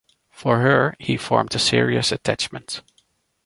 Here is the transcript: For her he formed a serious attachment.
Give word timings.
For 0.31 0.61
her 0.61 0.95
he 0.97 1.15
formed 1.15 1.53
a 1.53 1.59
serious 1.59 2.11
attachment. 2.11 2.81